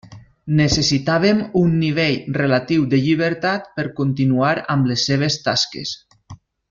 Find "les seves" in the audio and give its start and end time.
4.93-5.39